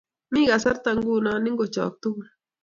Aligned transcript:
Mi 0.33 0.41
kasarta 0.49 0.89
nguno; 0.97 1.31
i-ngochok 1.47 1.93
tugul! 2.01 2.27